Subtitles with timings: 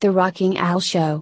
[0.00, 1.18] The Rocking Al Show.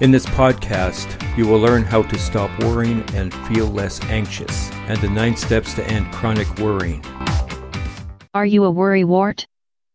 [0.00, 5.00] In this podcast, you will learn how to stop worrying and feel less anxious, and
[5.00, 7.04] the nine steps to end chronic worrying.
[8.34, 9.48] Are you a worry wart?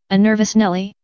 [0.10, 0.98] A nervous Nelly?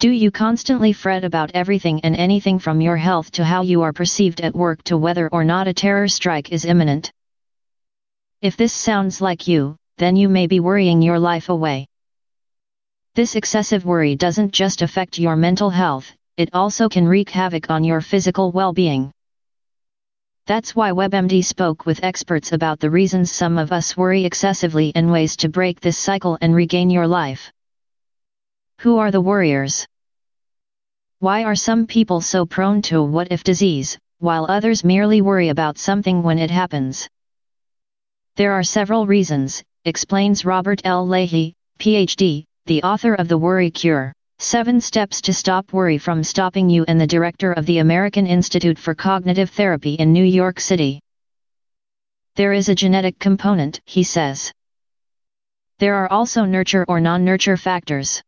[0.00, 3.92] Do you constantly fret about everything and anything from your health to how you are
[3.92, 7.12] perceived at work to whether or not a terror strike is imminent?
[8.42, 11.86] If this sounds like you, then you may be worrying your life away.
[13.14, 17.84] This excessive worry doesn't just affect your mental health, it also can wreak havoc on
[17.84, 19.12] your physical well-being.
[20.46, 25.10] That's why WebMD spoke with experts about the reasons some of us worry excessively and
[25.10, 27.52] ways to break this cycle and regain your life.
[28.84, 29.86] Who are the worriers?
[31.18, 35.78] Why are some people so prone to what if disease, while others merely worry about
[35.78, 37.08] something when it happens?
[38.36, 41.08] There are several reasons, explains Robert L.
[41.08, 44.12] Leahy, PhD, the author of The Worry Cure.
[44.38, 48.78] Seven Steps to Stop Worry from Stopping You and the director of the American Institute
[48.78, 51.00] for Cognitive Therapy in New York City.
[52.34, 54.52] There is a genetic component, he says.
[55.78, 58.22] There are also nurture or non-nurture factors.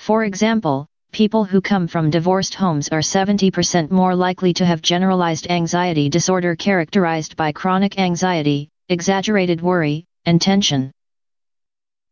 [0.00, 5.50] For example, people who come from divorced homes are 70% more likely to have generalized
[5.50, 10.90] anxiety disorder characterized by chronic anxiety, exaggerated worry, and tension.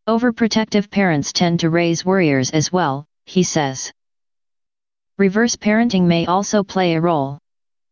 [0.06, 3.90] Overprotective parents tend to raise worriers as well, he says.
[5.16, 7.38] Reverse parenting may also play a role.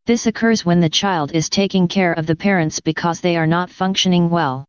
[0.05, 3.71] This occurs when the child is taking care of the parents because they are not
[3.71, 4.67] functioning well.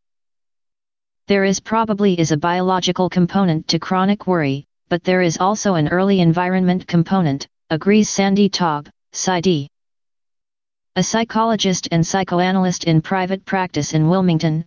[1.26, 5.88] There is probably is a biological component to chronic worry, but there is also an
[5.88, 9.68] early environment component, agrees Sandy Taub, PsyD.
[10.96, 14.64] A psychologist and psychoanalyst in private practice in Wilmington,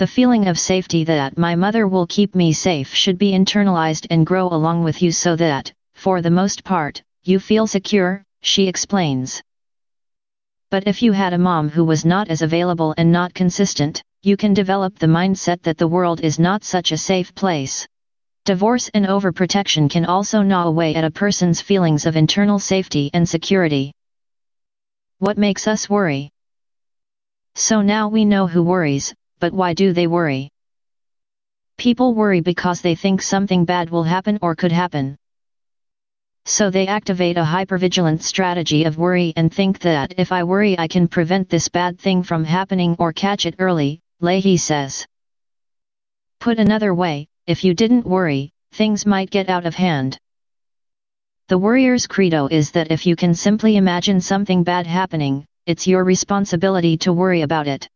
[0.00, 4.24] the feeling of safety that my mother will keep me safe should be internalized and
[4.24, 9.42] grow along with you so that, for the most part, you feel secure, she explains.
[10.70, 14.38] But if you had a mom who was not as available and not consistent, you
[14.38, 17.86] can develop the mindset that the world is not such a safe place.
[18.46, 23.28] Divorce and overprotection can also gnaw away at a person's feelings of internal safety and
[23.28, 23.92] security.
[25.18, 26.30] What makes us worry?
[27.54, 30.48] So now we know who worries, but why do they worry?
[31.76, 35.16] People worry because they think something bad will happen or could happen.
[36.46, 40.88] So they activate a hypervigilant strategy of worry and think that if I worry I
[40.88, 45.06] can prevent this bad thing from happening or catch it early, Leahy says.
[46.38, 50.16] Put another way, if you didn't worry, things might get out of hand.
[51.48, 56.04] The worrier's credo is that if you can simply imagine something bad happening, it's your
[56.04, 57.88] responsibility to worry about it.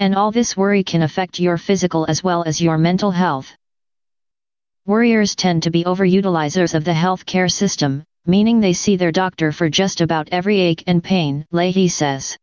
[0.00, 3.54] And all this worry can affect your physical as well as your mental health.
[4.84, 9.68] Worriers tend to be overutilizers of the healthcare system, meaning they see their doctor for
[9.68, 12.36] just about every ache and pain, Leahy says.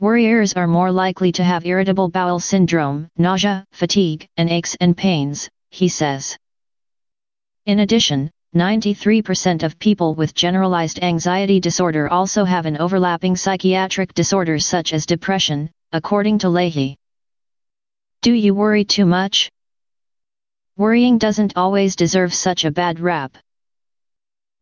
[0.00, 5.50] Worriers are more likely to have irritable bowel syndrome, nausea, fatigue, and aches and pains,
[5.70, 6.38] he says.
[7.66, 14.60] In addition, 93% of people with generalized anxiety disorder also have an overlapping psychiatric disorder
[14.60, 16.96] such as depression, according to Leahy.
[18.22, 19.50] Do you worry too much?
[20.76, 23.36] Worrying doesn't always deserve such a bad rap.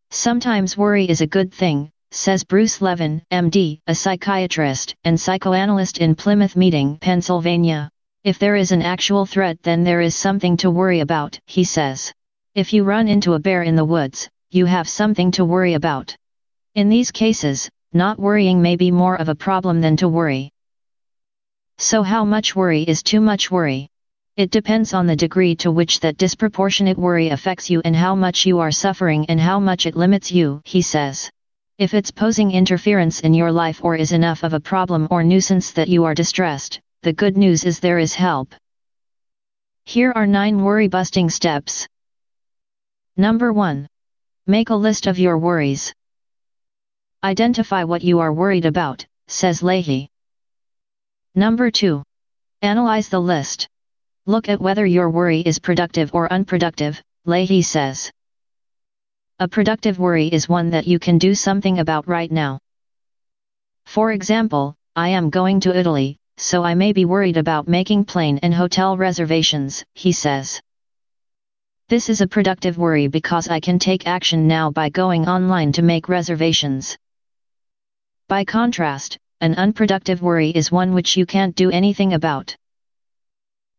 [0.09, 6.15] Sometimes worry is a good thing, says Bruce Levin, MD, a psychiatrist and psychoanalyst in
[6.15, 7.89] Plymouth Meeting, Pennsylvania.
[8.23, 12.13] If there is an actual threat then there is something to worry about, he says.
[12.55, 16.15] If you run into a bear in the woods, you have something to worry about.
[16.75, 20.51] In these cases, not worrying may be more of a problem than to worry.
[21.77, 23.89] So how much worry is too much worry?
[24.35, 28.45] It depends on the degree to which that disproportionate worry affects you and how much
[28.45, 31.29] you are suffering and how much it limits you, he says.
[31.77, 35.73] If it's posing interference in your life or is enough of a problem or nuisance
[35.73, 38.55] that you are distressed, the good news is there is help.
[39.85, 41.87] Here are 9 worry busting steps.
[43.15, 43.87] Number 1.
[44.47, 45.93] Make a list of your worries.
[47.23, 50.09] Identify what you are worried about, says Leahy.
[51.35, 52.01] Number 2.
[52.63, 53.67] Analyze the list.
[54.25, 58.11] Look at whether your worry is productive or unproductive, Leahy says.
[59.39, 62.57] A productive worry is one that you can do something about right now.
[63.85, 68.39] For example, I am going to Italy, so I may be worried about making plane
[68.39, 70.59] and hotel reservations, he says.
[71.87, 75.83] This is a productive worry because I can take action now by going online to
[75.83, 76.97] make reservations.
[78.27, 82.55] By contrast, an unproductive worry is one which you can't do anything about.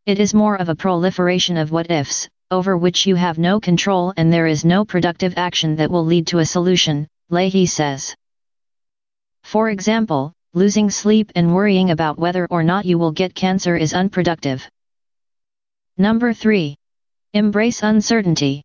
[0.07, 4.13] It is more of a proliferation of what ifs, over which you have no control
[4.17, 8.15] and there is no productive action that will lead to a solution, Leahy says.
[9.43, 13.93] For example, losing sleep and worrying about whether or not you will get cancer is
[13.93, 14.69] unproductive.
[15.97, 16.75] Number 3.
[17.35, 18.63] Embrace uncertainty.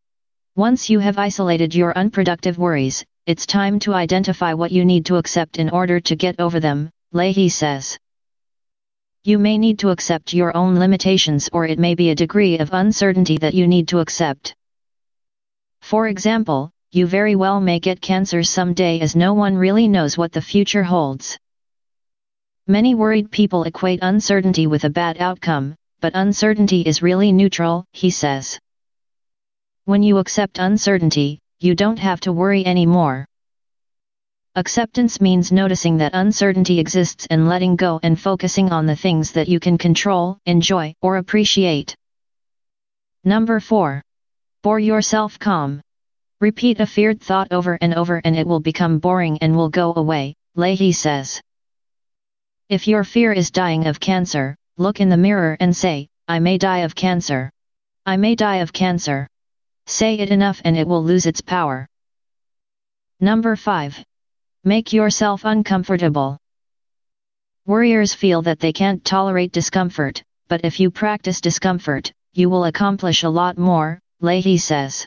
[0.55, 5.17] Once you have isolated your unproductive worries, it's time to identify what you need to
[5.17, 7.97] accept in order to get over them, Leahy says.
[9.25, 12.73] You may need to accept your own limitations or it may be a degree of
[12.73, 14.53] uncertainty that you need to accept.
[15.79, 20.33] For example, you very well may get cancer someday as no one really knows what
[20.33, 21.39] the future holds.
[22.67, 28.09] Many worried people equate uncertainty with a bad outcome, but uncertainty is really neutral, he
[28.09, 28.59] says.
[29.85, 33.25] When you accept uncertainty, you don't have to worry anymore.
[34.55, 39.47] Acceptance means noticing that uncertainty exists and letting go and focusing on the things that
[39.47, 41.95] you can control, enjoy, or appreciate.
[43.23, 44.03] Number 4.
[44.61, 45.81] Bore yourself calm.
[46.39, 49.91] Repeat a feared thought over and over and it will become boring and will go
[49.95, 51.41] away, Leahy says.
[52.69, 56.59] If your fear is dying of cancer, look in the mirror and say, I may
[56.59, 57.49] die of cancer.
[58.05, 59.27] I may die of cancer.
[59.87, 61.87] Say it enough and it will lose its power.
[63.19, 64.05] Number 5.
[64.65, 66.37] Make yourself uncomfortable.
[67.65, 73.23] Worriers feel that they can't tolerate discomfort, but if you practice discomfort, you will accomplish
[73.23, 75.05] a lot more, Leahy says.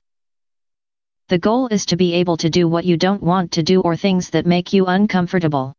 [1.28, 3.96] The goal is to be able to do what you don't want to do or
[3.96, 5.72] things that make you uncomfortable.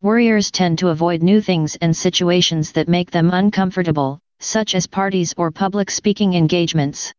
[0.00, 5.34] Worriers tend to avoid new things and situations that make them uncomfortable, such as parties
[5.36, 7.12] or public speaking engagements.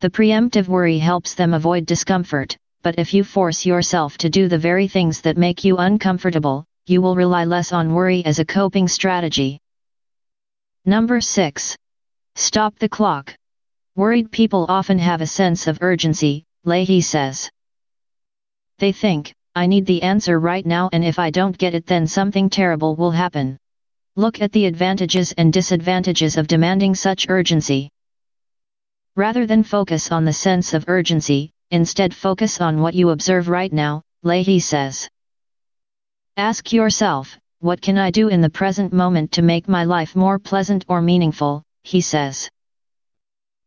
[0.00, 4.56] The preemptive worry helps them avoid discomfort, but if you force yourself to do the
[4.56, 8.86] very things that make you uncomfortable, you will rely less on worry as a coping
[8.86, 9.58] strategy.
[10.84, 11.76] Number 6.
[12.36, 13.34] Stop the clock.
[13.96, 17.50] Worried people often have a sense of urgency, Leahy says.
[18.78, 22.06] They think, I need the answer right now and if I don't get it then
[22.06, 23.58] something terrible will happen.
[24.14, 27.90] Look at the advantages and disadvantages of demanding such urgency.
[29.16, 33.72] Rather than focus on the sense of urgency, instead focus on what you observe right
[33.72, 35.08] now, Leahy says.
[36.36, 40.38] Ask yourself, what can I do in the present moment to make my life more
[40.38, 42.50] pleasant or meaningful, he says.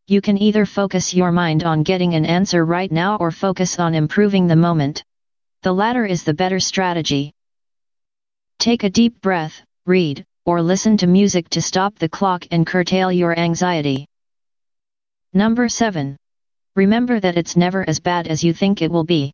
[0.08, 3.96] You can either focus your mind on getting an answer right now or focus on
[3.96, 5.04] improving the moment.
[5.64, 7.34] The latter is the better strategy.
[8.60, 13.12] Take a deep breath, read, or listen to music to stop the clock and curtail
[13.12, 14.06] your anxiety.
[15.34, 16.18] Number 7.
[16.80, 19.34] Remember that it's never as bad as you think it will be.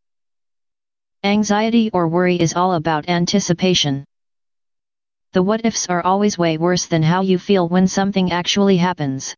[1.23, 4.03] Anxiety or worry is all about anticipation.
[5.33, 9.35] The what ifs are always way worse than how you feel when something actually happens.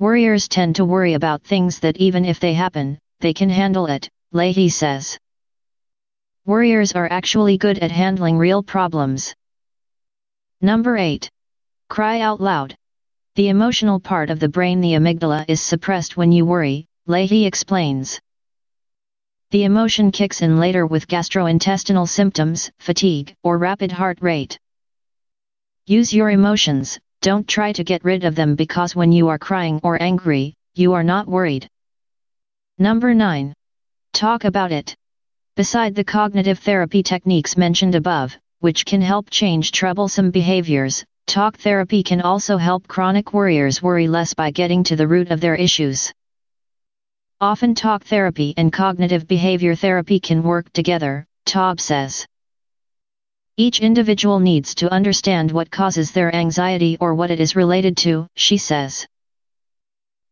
[0.00, 4.08] Worriers tend to worry about things that even if they happen, they can handle it,
[4.32, 5.16] Leahy says.
[6.46, 9.32] Worriers are actually good at handling real problems.
[10.60, 11.30] Number 8.
[11.88, 12.74] Cry out loud.
[13.34, 18.20] The emotional part of the brain the amygdala is suppressed when you worry, Leahy explains.
[19.52, 24.58] The emotion kicks in later with gastrointestinal symptoms, fatigue, or rapid heart rate.
[25.86, 29.80] Use your emotions, don't try to get rid of them because when you are crying
[29.82, 31.66] or angry, you are not worried.
[32.78, 33.54] Number 9.
[34.12, 34.94] Talk about it.
[35.56, 42.02] Beside the cognitive therapy techniques mentioned above, which can help change troublesome behaviors, Talk therapy
[42.02, 46.12] can also help chronic worriers worry less by getting to the root of their issues.
[47.40, 52.26] Often talk therapy and cognitive behavior therapy can work together, Taub says.
[53.56, 58.26] Each individual needs to understand what causes their anxiety or what it is related to,
[58.36, 59.06] she says.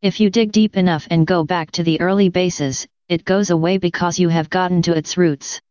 [0.02, 3.78] If you dig deep enough and go back to the early bases, it goes away
[3.78, 5.62] because you have gotten to its roots.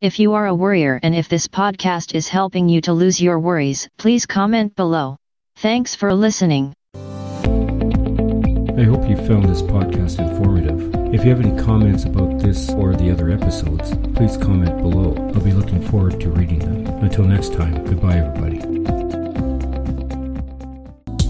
[0.00, 3.40] If you are a worrier and if this podcast is helping you to lose your
[3.40, 5.16] worries, please comment below.
[5.56, 6.72] Thanks for listening.
[6.94, 10.94] I hope you found this podcast informative.
[11.12, 15.16] If you have any comments about this or the other episodes, please comment below.
[15.34, 16.86] I'll be looking forward to reading them.
[17.02, 18.58] Until next time, goodbye, everybody.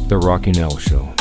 [0.08, 1.14] The Rocking Al Show.